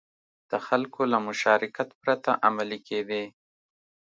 [0.51, 3.23] د خلکو له مشارکت پرته عملي کېدې.